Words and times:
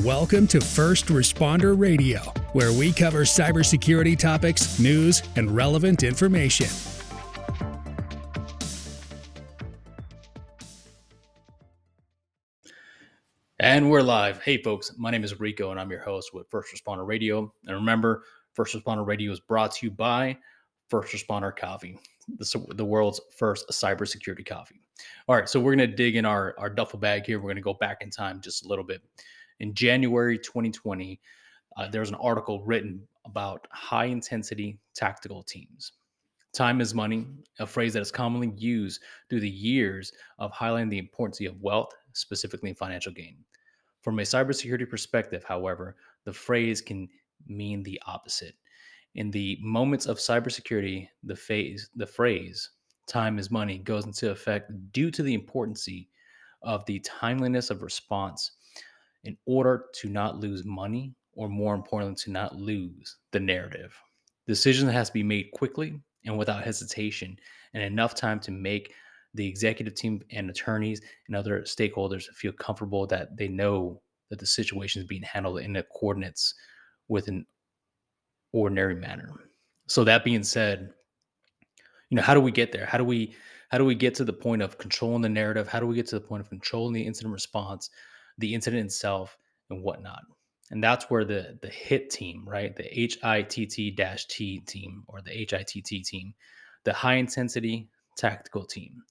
Welcome 0.00 0.46
to 0.46 0.58
First 0.58 1.08
Responder 1.08 1.78
Radio, 1.78 2.20
where 2.54 2.72
we 2.72 2.94
cover 2.94 3.24
cybersecurity 3.24 4.18
topics, 4.18 4.78
news, 4.78 5.22
and 5.36 5.54
relevant 5.54 6.02
information. 6.02 6.66
And 13.60 13.90
we're 13.90 14.00
live. 14.00 14.42
Hey, 14.42 14.62
folks, 14.62 14.94
my 14.96 15.10
name 15.10 15.24
is 15.24 15.38
Rico, 15.38 15.72
and 15.72 15.78
I'm 15.78 15.90
your 15.90 16.00
host 16.00 16.32
with 16.32 16.48
First 16.48 16.74
Responder 16.74 17.06
Radio. 17.06 17.52
And 17.66 17.76
remember, 17.76 18.24
First 18.54 18.74
Responder 18.74 19.06
Radio 19.06 19.30
is 19.30 19.40
brought 19.40 19.72
to 19.72 19.86
you 19.86 19.90
by 19.90 20.38
First 20.88 21.12
Responder 21.12 21.54
Coffee, 21.54 21.98
the, 22.38 22.64
the 22.76 22.84
world's 22.84 23.20
first 23.36 23.68
cybersecurity 23.68 24.46
coffee. 24.46 24.80
All 25.28 25.36
right, 25.36 25.50
so 25.50 25.60
we're 25.60 25.76
going 25.76 25.90
to 25.90 25.94
dig 25.94 26.16
in 26.16 26.24
our, 26.24 26.54
our 26.56 26.70
duffel 26.70 26.98
bag 26.98 27.26
here. 27.26 27.38
We're 27.38 27.48
going 27.48 27.56
to 27.56 27.60
go 27.60 27.74
back 27.74 27.98
in 28.00 28.08
time 28.08 28.40
just 28.40 28.64
a 28.64 28.68
little 28.68 28.84
bit 28.84 29.02
in 29.62 29.72
January 29.74 30.36
2020, 30.38 31.20
uh, 31.76 31.88
there 31.88 32.00
was 32.00 32.10
an 32.10 32.16
article 32.16 32.62
written 32.64 33.06
about 33.24 33.68
high 33.70 34.06
intensity 34.06 34.76
tactical 34.92 35.44
teams. 35.44 35.92
Time 36.52 36.80
is 36.80 36.94
money, 36.94 37.26
a 37.60 37.66
phrase 37.66 37.92
that 37.94 38.02
is 38.02 38.10
commonly 38.10 38.52
used 38.56 39.00
through 39.30 39.38
the 39.40 39.48
years 39.48 40.12
of 40.40 40.52
highlighting 40.52 40.90
the 40.90 40.98
importance 40.98 41.40
of 41.40 41.62
wealth, 41.62 41.92
specifically 42.12 42.70
in 42.70 42.74
financial 42.74 43.12
gain. 43.12 43.36
From 44.02 44.18
a 44.18 44.22
cybersecurity 44.22 44.90
perspective, 44.90 45.44
however, 45.44 45.96
the 46.24 46.32
phrase 46.32 46.82
can 46.82 47.08
mean 47.46 47.84
the 47.84 48.02
opposite. 48.06 48.56
In 49.14 49.30
the 49.30 49.58
moments 49.62 50.06
of 50.06 50.18
cybersecurity, 50.18 51.08
the 51.22 51.36
phase, 51.36 51.88
the 51.94 52.06
phrase 52.06 52.70
"time 53.06 53.38
is 53.38 53.50
money" 53.50 53.78
goes 53.78 54.06
into 54.06 54.30
effect 54.30 54.72
due 54.92 55.12
to 55.12 55.22
the 55.22 55.34
importance 55.34 55.88
of 56.62 56.84
the 56.86 56.98
timeliness 57.00 57.70
of 57.70 57.82
response 57.82 58.50
in 59.24 59.36
order 59.46 59.86
to 59.94 60.08
not 60.08 60.40
lose 60.40 60.64
money, 60.64 61.14
or 61.34 61.48
more 61.48 61.74
importantly, 61.74 62.16
to 62.24 62.30
not 62.30 62.56
lose 62.56 63.16
the 63.30 63.40
narrative. 63.40 63.94
Decision 64.46 64.88
has 64.88 65.08
to 65.08 65.14
be 65.14 65.22
made 65.22 65.50
quickly 65.52 66.00
and 66.24 66.38
without 66.38 66.64
hesitation, 66.64 67.36
and 67.74 67.82
enough 67.82 68.14
time 68.14 68.40
to 68.40 68.50
make 68.50 68.92
the 69.34 69.46
executive 69.46 69.94
team 69.94 70.20
and 70.30 70.50
attorneys 70.50 71.00
and 71.26 71.36
other 71.36 71.62
stakeholders 71.62 72.24
feel 72.34 72.52
comfortable 72.52 73.06
that 73.06 73.36
they 73.36 73.48
know 73.48 74.00
that 74.28 74.38
the 74.38 74.46
situation 74.46 75.00
is 75.00 75.08
being 75.08 75.22
handled 75.22 75.60
in 75.60 75.82
coordinates 75.94 76.54
with 77.08 77.28
an 77.28 77.46
ordinary 78.52 78.94
manner. 78.94 79.32
So 79.88 80.04
that 80.04 80.24
being 80.24 80.42
said, 80.42 80.92
you 82.10 82.16
know, 82.16 82.22
how 82.22 82.34
do 82.34 82.40
we 82.40 82.52
get 82.52 82.72
there? 82.72 82.86
How 82.86 82.98
do 82.98 83.04
we 83.04 83.34
how 83.70 83.78
do 83.78 83.86
we 83.86 83.94
get 83.94 84.14
to 84.16 84.24
the 84.24 84.32
point 84.34 84.60
of 84.60 84.76
controlling 84.76 85.22
the 85.22 85.30
narrative? 85.30 85.66
How 85.66 85.80
do 85.80 85.86
we 85.86 85.94
get 85.94 86.06
to 86.08 86.16
the 86.16 86.26
point 86.26 86.42
of 86.42 86.50
controlling 86.50 86.92
the 86.92 87.02
incident 87.02 87.32
response 87.32 87.88
the 88.38 88.54
incident 88.54 88.86
itself 88.86 89.36
and 89.70 89.82
whatnot. 89.82 90.22
And 90.70 90.82
that's 90.82 91.10
where 91.10 91.24
the 91.24 91.58
the 91.60 91.68
HIT 91.68 92.10
team, 92.10 92.44
right? 92.46 92.74
The 92.74 92.84
HITT 92.84 93.96
dash 93.96 94.26
T 94.26 94.60
team 94.60 95.04
or 95.06 95.20
the 95.20 95.30
HITT 95.30 96.04
team, 96.04 96.34
the 96.84 96.92
high 96.92 97.14
intensity 97.14 97.88
tactical 98.16 98.64
team, 98.64 99.02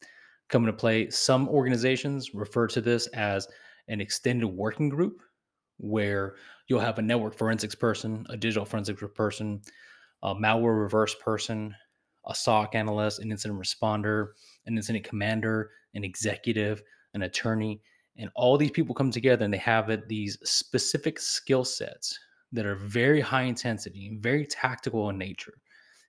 come 0.50 0.64
into 0.64 0.74
play. 0.74 1.10
Some 1.10 1.48
organizations 1.50 2.34
refer 2.34 2.68
to 2.68 2.82
this 2.82 3.08
as 3.08 3.48
an 3.88 4.02
extended 4.02 4.48
working 4.48 4.90
group, 4.90 5.22
where 5.78 6.36
you'll 6.68 6.80
have 6.80 7.00
a 7.00 7.02
network 7.02 7.36
forensics 7.38 7.76
person, 7.76 8.26
a 8.30 8.38
digital 8.38 8.66
forensics 8.66 9.04
person, 9.16 9.62
a 10.24 10.34
malware 10.34 10.80
reverse 10.80 11.16
person, 11.16 11.76
a 12.26 12.36
SOC 12.36 12.76
analyst, 12.76 13.20
an 13.20 13.32
incident 13.32 13.60
responder, 13.60 14.30
an 14.66 14.78
incident 14.78 15.04
commander, 15.04 15.72
an 15.96 16.04
executive, 16.04 16.82
an 17.14 17.24
attorney, 17.24 17.82
and 18.18 18.30
all 18.36 18.58
these 18.58 18.72
people 18.72 18.94
come 18.94 19.12
together 19.12 19.46
and 19.46 19.54
they 19.54 19.58
have 19.58 19.90
these 20.08 20.38
specific 20.44 21.20
skill 21.20 21.64
sets 21.64 22.18
that 22.52 22.66
are 22.66 22.76
very 22.76 23.22
high 23.22 23.44
intensity, 23.44 24.18
very 24.20 24.46
tactical 24.46 25.10
in 25.10 25.18
nature. 25.18 25.54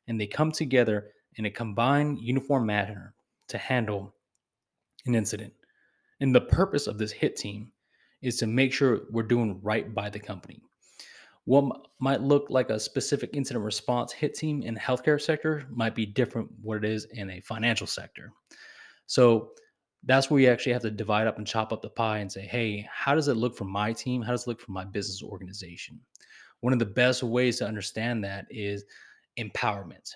And 0.09 0.21
they 0.21 0.27
come 0.27 0.51
together 0.51 1.11
in 1.37 1.47
a 1.47 1.51
combined, 1.51 2.19
uniform 2.21 2.67
manner 2.67 3.15
to 3.49 3.59
handle 3.59 4.15
an 5.07 5.15
incident. 5.15 5.53
And 6.21 6.35
the 6.35 6.41
purpose 6.41 6.87
of 6.87 6.99
this 6.99 7.13
HIT 7.13 7.37
team 7.37 7.71
is 8.21 8.37
to 8.39 8.47
make 8.47 8.73
sure 8.73 9.03
we're 9.11 9.23
doing 9.23 9.61
right 9.63 9.95
by 9.95 10.11
the 10.11 10.19
company. 10.19 10.63
What 11.45 11.89
might 11.99 12.21
look 12.21 12.47
like 12.51 12.71
a 12.71 12.79
specific 12.79 13.31
incident 13.33 13.65
response 13.65 14.13
hit 14.13 14.35
team 14.35 14.63
in 14.63 14.75
the 14.75 14.81
healthcare 14.81 15.21
sector 15.21 15.67
might 15.71 15.95
be 15.95 16.07
different 16.07 16.49
what 16.61 16.79
it 16.79 16.85
is 16.85 17.07
in 17.07 17.31
a 17.31 17.41
financial 17.41 17.87
sector. 17.87 18.33
So 19.07 19.51
that's 20.05 20.31
where 20.31 20.41
you 20.41 20.49
actually 20.49 20.73
have 20.73 20.83
to 20.83 20.91
divide 20.91 21.27
up 21.27 21.39
and 21.39 21.47
chop 21.47 21.73
up 21.73 21.83
the 21.83 21.89
pie 21.89 22.19
and 22.19 22.31
say, 22.31 22.43
hey, 22.43 22.87
how 22.93 23.15
does 23.15 23.29
it 23.29 23.37
look 23.37 23.57
for 23.57 23.65
my 23.65 23.93
team? 23.93 24.21
How 24.23 24.33
does 24.33 24.47
it 24.47 24.49
look 24.49 24.61
for 24.61 24.73
my 24.73 24.85
business 24.85 25.23
organization? 25.23 26.01
One 26.61 26.73
of 26.73 26.79
the 26.79 26.87
best 26.87 27.23
ways 27.23 27.59
to 27.59 27.67
understand 27.67 28.25
that 28.25 28.47
is 28.51 28.85
empowerment. 29.39 30.11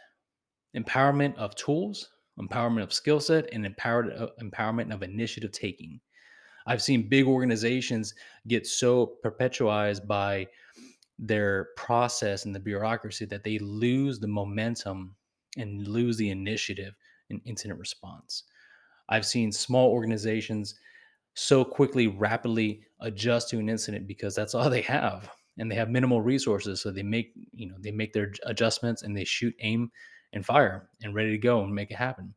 Empowerment 0.77 1.37
of 1.37 1.55
tools, 1.55 2.11
empowerment 2.39 2.83
of 2.83 2.93
skill 2.93 3.21
set, 3.21 3.49
and 3.53 3.65
empowered, 3.65 4.13
uh, 4.13 4.29
empowerment 4.43 4.93
of 4.93 5.03
initiative 5.03 5.53
taking. 5.53 6.01
I've 6.67 6.83
seen 6.83 7.09
big 7.09 7.27
organizations 7.27 8.15
get 8.49 8.67
so 8.67 9.15
perpetualized 9.25 10.07
by 10.07 10.49
their 11.19 11.69
process 11.77 12.45
and 12.45 12.55
the 12.55 12.61
bureaucracy 12.61 13.25
that 13.27 13.45
they 13.45 13.59
lose 13.59 14.19
the 14.19 14.27
momentum 14.27 15.15
and 15.57 15.87
lose 15.87 16.17
the 16.17 16.31
initiative 16.31 16.95
in 17.31 17.41
incident 17.45 17.79
response. 17.79 18.45
I've 19.09 19.27
seen 19.27 19.53
small 19.53 19.91
organizations 19.91 20.75
so 21.35 21.65
quickly, 21.65 22.07
rapidly 22.07 22.81
adjust 23.01 23.51
to 23.51 23.59
an 23.59 23.69
incident 23.69 24.07
because 24.07 24.35
that's 24.35 24.55
all 24.55 24.69
they 24.71 24.83
have, 24.83 25.31
and 25.59 25.71
they 25.71 25.77
have 25.77 25.91
minimal 25.91 26.23
resources. 26.23 26.81
So 26.81 26.91
they 26.91 27.03
make 27.03 27.33
you 27.53 27.69
know 27.69 27.77
they 27.81 27.93
make 27.93 28.13
their 28.13 28.33
adjustments 28.45 29.03
and 29.03 29.17
they 29.17 29.25
shoot, 29.25 29.55
aim, 29.61 29.91
and 30.33 30.45
fire, 30.45 30.89
and 31.03 31.15
ready 31.15 31.31
to 31.31 31.39
go 31.39 31.63
and 31.63 31.75
make 31.75 31.91
it 31.91 31.97
happen. 31.97 32.35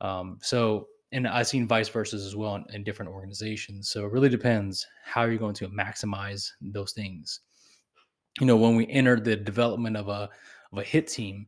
Um, 0.00 0.38
so 0.42 0.88
and 1.12 1.26
I've 1.26 1.48
seen 1.48 1.66
vice 1.66 1.88
versa 1.88 2.16
as 2.16 2.36
well 2.36 2.56
in, 2.56 2.64
in, 2.72 2.84
different 2.84 3.10
organizations. 3.10 3.88
So 3.88 4.04
it 4.04 4.12
really 4.12 4.28
depends 4.28 4.86
how 5.04 5.24
you're 5.24 5.38
going 5.38 5.54
to 5.54 5.68
maximize 5.68 6.50
those 6.60 6.92
things. 6.92 7.40
You 8.40 8.46
know, 8.46 8.56
when 8.56 8.76
we 8.76 8.86
enter 8.88 9.18
the 9.18 9.36
development 9.36 9.96
of 9.96 10.08
a 10.08 10.28
of 10.72 10.78
a 10.78 10.82
hit 10.82 11.08
team, 11.08 11.46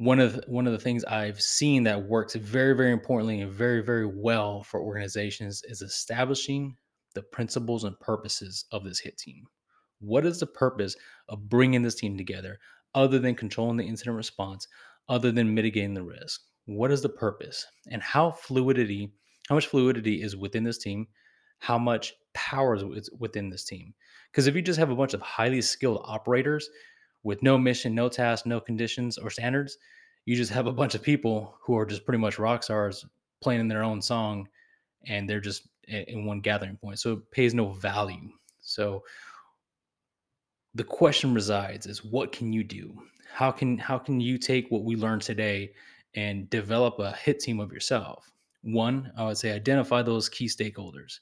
one 0.00 0.18
of 0.18 0.32
the, 0.32 0.42
one 0.46 0.66
of 0.66 0.72
the 0.72 0.78
things 0.78 1.04
I've 1.04 1.42
seen 1.42 1.82
that 1.82 2.02
works 2.02 2.34
very 2.34 2.74
very 2.74 2.90
importantly 2.90 3.42
and 3.42 3.52
very 3.52 3.82
very 3.82 4.06
well 4.06 4.62
for 4.62 4.80
organizations 4.80 5.62
is 5.68 5.82
establishing 5.82 6.74
the 7.14 7.22
principles 7.22 7.84
and 7.84 8.00
purposes 8.00 8.64
of 8.72 8.82
this 8.82 8.98
hit 8.98 9.18
team. 9.18 9.44
What 10.00 10.24
is 10.24 10.40
the 10.40 10.46
purpose 10.46 10.96
of 11.28 11.50
bringing 11.50 11.82
this 11.82 11.96
team 11.96 12.16
together 12.16 12.58
other 12.94 13.18
than 13.18 13.34
controlling 13.34 13.76
the 13.76 13.84
incident 13.84 14.16
response, 14.16 14.66
other 15.10 15.30
than 15.30 15.54
mitigating 15.54 15.92
the 15.92 16.02
risk? 16.02 16.40
What 16.64 16.90
is 16.90 17.02
the 17.02 17.10
purpose 17.10 17.66
and 17.90 18.02
how 18.02 18.30
fluidity, 18.30 19.12
how 19.50 19.54
much 19.54 19.66
fluidity 19.66 20.22
is 20.22 20.34
within 20.34 20.64
this 20.64 20.78
team? 20.78 21.08
How 21.58 21.76
much 21.76 22.14
power 22.32 22.74
is 22.74 23.10
within 23.18 23.50
this 23.50 23.66
team? 23.66 23.92
Because 24.32 24.46
if 24.46 24.54
you 24.54 24.62
just 24.62 24.78
have 24.78 24.88
a 24.88 24.96
bunch 24.96 25.12
of 25.12 25.20
highly 25.20 25.60
skilled 25.60 26.00
operators 26.04 26.70
with 27.22 27.42
no 27.42 27.58
mission, 27.58 27.94
no 27.94 28.08
task, 28.08 28.46
no 28.46 28.60
conditions 28.60 29.18
or 29.18 29.30
standards, 29.30 29.78
you 30.24 30.36
just 30.36 30.52
have 30.52 30.66
a 30.66 30.72
bunch 30.72 30.94
of 30.94 31.02
people 31.02 31.56
who 31.62 31.76
are 31.76 31.86
just 31.86 32.04
pretty 32.04 32.20
much 32.20 32.38
rock 32.38 32.62
stars 32.62 33.04
playing 33.42 33.60
in 33.60 33.68
their 33.68 33.82
own 33.82 34.02
song 34.02 34.48
and 35.06 35.28
they're 35.28 35.40
just 35.40 35.68
in 35.88 36.24
one 36.24 36.40
gathering 36.40 36.76
point. 36.76 36.98
So 36.98 37.14
it 37.14 37.30
pays 37.30 37.54
no 37.54 37.70
value. 37.70 38.30
So 38.60 39.02
the 40.74 40.84
question 40.84 41.34
resides 41.34 41.86
is 41.86 42.04
what 42.04 42.32
can 42.32 42.52
you 42.52 42.62
do? 42.62 43.02
How 43.32 43.50
can 43.50 43.78
how 43.78 43.98
can 43.98 44.20
you 44.20 44.38
take 44.38 44.70
what 44.70 44.84
we 44.84 44.96
learned 44.96 45.22
today 45.22 45.72
and 46.14 46.50
develop 46.50 46.98
a 46.98 47.12
hit 47.12 47.40
team 47.40 47.60
of 47.60 47.72
yourself? 47.72 48.30
One, 48.62 49.12
I 49.16 49.24
would 49.24 49.38
say 49.38 49.52
identify 49.52 50.02
those 50.02 50.28
key 50.28 50.46
stakeholders. 50.46 51.20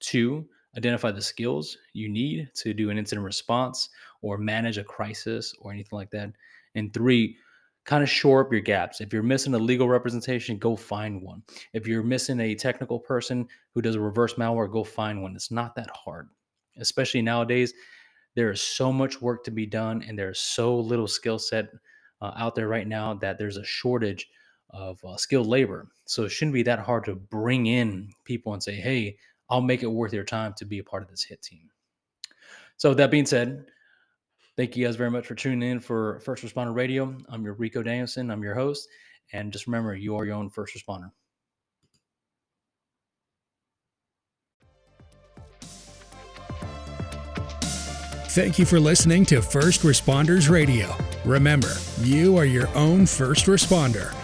Two, 0.00 0.48
identify 0.76 1.10
the 1.10 1.22
skills 1.22 1.76
you 1.92 2.08
need 2.08 2.50
to 2.54 2.72
do 2.72 2.90
an 2.90 2.98
incident 2.98 3.24
response 3.24 3.88
or 4.22 4.38
manage 4.38 4.78
a 4.78 4.84
crisis 4.84 5.54
or 5.60 5.72
anything 5.72 5.96
like 5.96 6.10
that. 6.10 6.30
And 6.74 6.92
three, 6.92 7.36
kind 7.84 8.02
of 8.02 8.10
shore 8.10 8.44
up 8.44 8.52
your 8.52 8.60
gaps. 8.60 9.00
If 9.00 9.12
you're 9.12 9.22
missing 9.22 9.54
a 9.54 9.58
legal 9.58 9.88
representation, 9.88 10.58
go 10.58 10.76
find 10.76 11.22
one. 11.22 11.42
If 11.72 11.86
you're 11.86 12.02
missing 12.02 12.38
a 12.40 12.54
technical 12.54 12.98
person 12.98 13.48
who 13.74 13.82
does 13.82 13.94
a 13.94 14.00
reverse 14.00 14.34
malware, 14.34 14.70
go 14.70 14.84
find 14.84 15.22
one. 15.22 15.34
It's 15.34 15.50
not 15.50 15.74
that 15.74 15.90
hard, 15.90 16.28
especially 16.78 17.22
nowadays. 17.22 17.72
There 18.36 18.50
is 18.50 18.60
so 18.60 18.92
much 18.92 19.20
work 19.20 19.42
to 19.44 19.50
be 19.50 19.66
done, 19.66 20.04
and 20.06 20.16
there's 20.16 20.38
so 20.38 20.78
little 20.78 21.08
skill 21.08 21.38
set 21.38 21.70
uh, 22.20 22.32
out 22.36 22.54
there 22.54 22.68
right 22.68 22.86
now 22.86 23.14
that 23.14 23.38
there's 23.38 23.56
a 23.56 23.64
shortage 23.64 24.28
of 24.70 25.02
uh, 25.04 25.16
skilled 25.16 25.48
labor. 25.48 25.88
So 26.04 26.24
it 26.24 26.28
shouldn't 26.28 26.54
be 26.54 26.62
that 26.64 26.78
hard 26.78 27.04
to 27.06 27.16
bring 27.16 27.66
in 27.66 28.10
people 28.24 28.52
and 28.52 28.62
say, 28.62 28.74
hey, 28.74 29.16
I'll 29.50 29.60
make 29.60 29.82
it 29.82 29.88
worth 29.88 30.12
your 30.12 30.24
time 30.24 30.54
to 30.58 30.64
be 30.64 30.78
a 30.78 30.84
part 30.84 31.02
of 31.02 31.10
this 31.10 31.24
hit 31.24 31.42
team. 31.42 31.68
So, 32.76 32.90
with 32.90 32.98
that 32.98 33.10
being 33.10 33.26
said, 33.26 33.66
thank 34.56 34.76
you 34.76 34.86
guys 34.86 34.96
very 34.96 35.10
much 35.10 35.26
for 35.26 35.34
tuning 35.34 35.68
in 35.68 35.80
for 35.80 36.20
First 36.20 36.44
Responder 36.44 36.74
Radio. 36.74 37.16
I'm 37.28 37.44
your 37.44 37.54
Rico 37.54 37.82
Danielson. 37.82 38.30
I'm 38.30 38.42
your 38.42 38.54
host. 38.54 38.88
And 39.32 39.52
just 39.52 39.66
remember, 39.66 39.94
you 39.94 40.16
are 40.16 40.24
your 40.24 40.36
own 40.36 40.50
first 40.50 40.74
responder. 40.76 41.10
Thank 48.30 48.60
you 48.60 48.64
for 48.64 48.78
listening 48.78 49.26
to 49.26 49.42
First 49.42 49.82
Responders 49.82 50.48
Radio. 50.48 50.94
Remember, 51.24 51.72
you 52.00 52.36
are 52.36 52.44
your 52.44 52.68
own 52.76 53.04
first 53.04 53.46
responder. 53.46 54.14